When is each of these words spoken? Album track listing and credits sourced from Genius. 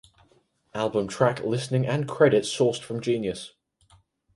Album 0.73 1.07
track 1.07 1.41
listing 1.41 1.85
and 1.85 2.07
credits 2.07 2.49
sourced 2.49 2.79
from 2.81 3.01
Genius. 3.01 3.51